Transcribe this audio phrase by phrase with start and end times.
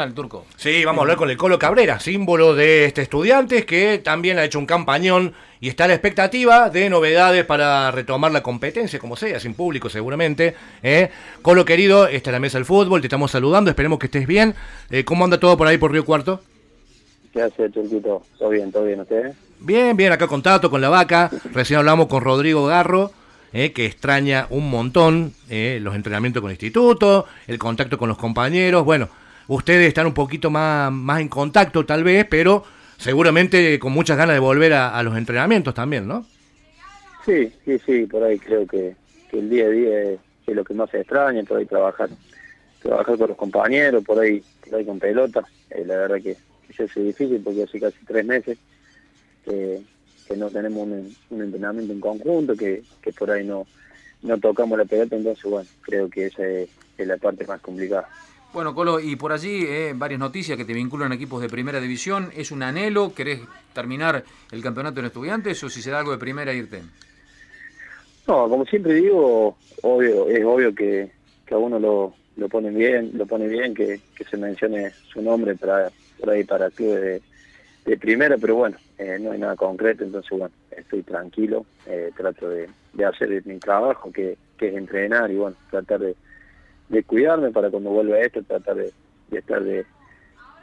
[0.00, 0.46] al turco.
[0.56, 4.44] Sí, vamos a hablar con el Colo Cabrera, símbolo de este estudiante que también ha
[4.44, 9.16] hecho un campañón y está a la expectativa de novedades para retomar la competencia, como
[9.16, 10.54] sea, sin público seguramente.
[10.84, 11.10] ¿eh?
[11.42, 14.54] Colo querido, esta es la mesa del fútbol, te estamos saludando, esperemos que estés bien.
[14.88, 16.42] Eh, ¿Cómo anda todo por ahí por Río Cuarto?
[17.32, 18.22] ¿Qué hace, Turquito?
[18.38, 19.34] ¿Todo bien, todo bien, ustedes?
[19.58, 21.28] Bien, bien, acá contacto con la vaca.
[21.52, 23.10] Recién hablamos con Rodrigo Garro.
[23.52, 28.18] Eh, que extraña un montón eh, los entrenamientos con el instituto, el contacto con los
[28.18, 28.84] compañeros.
[28.84, 29.08] Bueno,
[29.48, 32.64] ustedes están un poquito más, más en contacto tal vez, pero
[32.96, 36.24] seguramente con muchas ganas de volver a, los entrenamientos también, ¿no?
[37.24, 38.94] Sí, sí, sí, por ahí creo que,
[39.32, 42.08] el día a día es, lo que más se extraña, por ahí trabajar
[42.82, 45.44] trabajar con los compañeros, por ahí, por ahí con pelota.
[45.70, 46.36] Eh, la verdad que,
[46.70, 48.56] eso es difícil porque hace casi tres meses
[49.44, 49.82] que,
[50.36, 53.66] no tenemos un, entrenamiento en conjunto, que, que por ahí no,
[54.22, 56.68] no tocamos la pelota, entonces bueno, creo que esa es
[56.98, 58.08] la parte más complicada.
[58.52, 61.80] Bueno, Colo, y por allí eh, varias noticias que te vinculan a equipos de primera
[61.80, 62.30] división.
[62.34, 63.12] ¿Es un anhelo?
[63.14, 63.40] ¿Querés
[63.74, 66.80] terminar el campeonato en estudiantes o si se da algo de primera irte?
[68.26, 71.10] No, como siempre digo, obvio, es obvio que,
[71.46, 75.54] que a uno lo, lo pone bien, lo pone bien que, se mencione su nombre
[75.56, 77.22] para por ahí para clubes
[77.84, 82.50] de, primera, pero bueno, eh, no hay nada concreto, entonces bueno, estoy tranquilo, eh, trato
[82.50, 86.14] de, de hacer mi trabajo, que, que es entrenar y bueno, tratar de
[86.88, 88.92] de cuidarme para cuando vuelva esto tratar de,
[89.30, 89.84] estar de,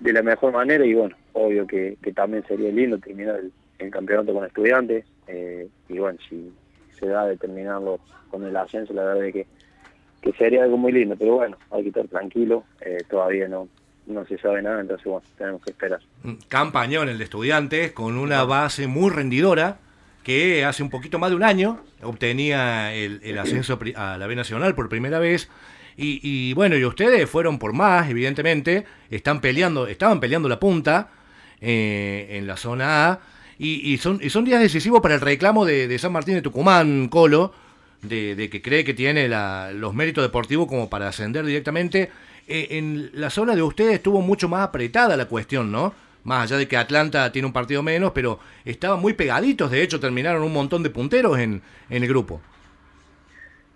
[0.00, 3.40] de, la mejor manera y bueno, obvio que, también sería lindo terminar
[3.78, 6.52] el, campeonato con estudiantes eh, y bueno, si
[6.98, 7.98] se da de terminarlo
[8.30, 9.46] con el ascenso, la verdad es que,
[10.20, 13.68] que sería algo muy lindo, pero bueno, hay que estar tranquilo, eh, todavía no,
[14.06, 16.00] no se sabe nada, entonces bueno, tenemos que esperar.
[16.48, 19.78] Campañón el de estudiantes con una base muy rendidora
[20.22, 24.74] que hace un poquito más de un año obtenía el, ascenso a la B Nacional
[24.74, 25.48] por primera vez
[26.02, 31.10] y, bueno, y ustedes fueron por más, evidentemente, están peleando, estaban peleando la punta
[31.60, 33.20] eh, en la zona A,
[33.58, 37.52] y, son, y son días decisivos para el reclamo de, San Martín de Tucumán, Colo,
[38.00, 39.28] de, que cree que tiene
[39.74, 42.10] los méritos deportivos como para ascender directamente.
[42.48, 45.92] Eh, en la zona de ustedes estuvo mucho más apretada la cuestión, ¿no?
[46.24, 50.00] Más allá de que Atlanta tiene un partido menos, pero estaban muy pegaditos, de hecho
[50.00, 52.40] terminaron un montón de punteros en, en el grupo.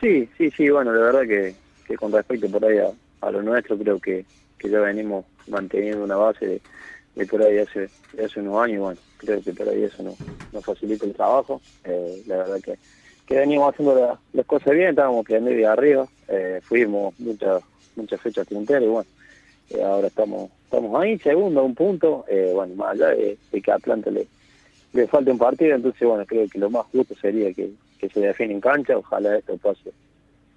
[0.00, 1.54] Sí, sí, sí, bueno, la verdad que,
[1.86, 2.78] que con respecto por ahí
[3.20, 4.24] a, lo nuestro, creo que,
[4.58, 6.60] que, ya venimos manteniendo una base
[7.14, 7.88] de, por ahí hace,
[8.24, 10.16] hace unos años, bueno, creo que por ahí eso nos,
[10.52, 11.60] nos facilita el trabajo.
[11.84, 12.78] Eh, la verdad que,
[13.26, 17.62] que venimos haciendo las cosas bien, estábamos quedando de arriba, eh, fuimos muchas
[17.96, 19.10] muchas fechas punteras y bueno,
[19.70, 22.24] eh, ahora estamos estamos ahí, segundo, a un punto,
[22.54, 24.26] bueno, más allá de, que a Atlanta le,
[24.94, 28.20] le falta un partido, entonces bueno, creo que lo más justo sería que, que se
[28.20, 29.92] define en cancha, ojalá esto pase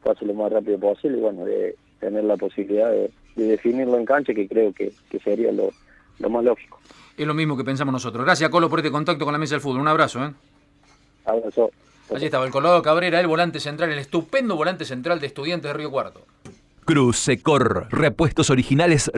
[0.05, 4.33] pase lo más rápido posible y bueno, de tener la posibilidad de, definirlo en cancha,
[4.33, 4.93] que creo que,
[5.23, 5.71] sería lo,
[6.29, 6.79] más lógico.
[7.17, 8.23] Es lo mismo que pensamos nosotros.
[8.23, 9.81] Gracias, Colo, por este contacto con la mesa del fútbol.
[9.81, 10.23] Un abrazo.
[10.23, 10.31] ¿eh?
[11.25, 11.71] Abrazo.
[12.13, 15.73] Allí estaba el Colorado Cabrera, el volante central, el estupendo volante central de Estudiantes de
[15.73, 16.21] Río Cuarto.
[16.85, 19.09] Cruz Secor, repuestos originales